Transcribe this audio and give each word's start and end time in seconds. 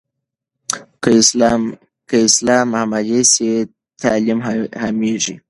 که 2.09 2.15
اسلام 2.29 2.69
عملي 2.81 3.21
سي، 3.33 3.49
تعلیم 4.01 4.39
عامېږي. 4.81 5.35